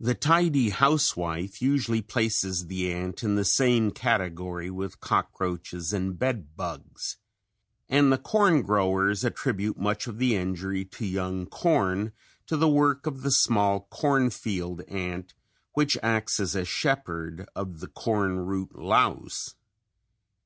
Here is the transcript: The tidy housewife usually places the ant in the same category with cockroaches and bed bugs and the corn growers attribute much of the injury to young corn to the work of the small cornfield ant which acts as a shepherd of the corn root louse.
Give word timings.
The 0.00 0.14
tidy 0.14 0.70
housewife 0.70 1.60
usually 1.60 2.00
places 2.00 2.68
the 2.68 2.90
ant 2.90 3.22
in 3.22 3.34
the 3.34 3.44
same 3.44 3.90
category 3.90 4.70
with 4.70 5.00
cockroaches 5.00 5.92
and 5.92 6.18
bed 6.18 6.56
bugs 6.56 7.18
and 7.86 8.10
the 8.10 8.16
corn 8.16 8.62
growers 8.62 9.22
attribute 9.22 9.76
much 9.78 10.06
of 10.06 10.16
the 10.16 10.34
injury 10.34 10.86
to 10.86 11.04
young 11.04 11.44
corn 11.44 12.12
to 12.46 12.56
the 12.56 12.70
work 12.70 13.04
of 13.06 13.20
the 13.20 13.30
small 13.30 13.80
cornfield 13.90 14.80
ant 14.88 15.34
which 15.74 15.98
acts 16.02 16.40
as 16.40 16.54
a 16.56 16.64
shepherd 16.64 17.46
of 17.54 17.80
the 17.80 17.88
corn 17.88 18.38
root 18.46 18.74
louse. 18.74 19.56